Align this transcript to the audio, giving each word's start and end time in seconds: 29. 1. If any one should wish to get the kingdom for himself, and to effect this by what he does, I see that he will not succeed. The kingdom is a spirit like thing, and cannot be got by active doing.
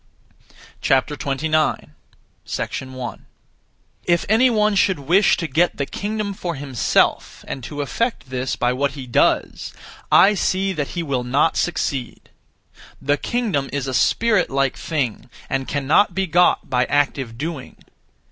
29. 0.81 1.91
1. 2.87 3.25
If 4.05 4.25
any 4.27 4.49
one 4.49 4.73
should 4.73 4.97
wish 4.97 5.37
to 5.37 5.45
get 5.45 5.77
the 5.77 5.85
kingdom 5.85 6.33
for 6.33 6.55
himself, 6.55 7.45
and 7.47 7.63
to 7.63 7.81
effect 7.83 8.31
this 8.31 8.55
by 8.55 8.73
what 8.73 8.93
he 8.93 9.05
does, 9.05 9.75
I 10.11 10.33
see 10.33 10.73
that 10.73 10.87
he 10.97 11.03
will 11.03 11.23
not 11.23 11.55
succeed. 11.55 12.31
The 12.99 13.17
kingdom 13.17 13.69
is 13.71 13.85
a 13.85 13.93
spirit 13.93 14.49
like 14.49 14.75
thing, 14.75 15.29
and 15.47 15.67
cannot 15.67 16.15
be 16.15 16.25
got 16.25 16.67
by 16.67 16.85
active 16.85 17.37
doing. 17.37 17.77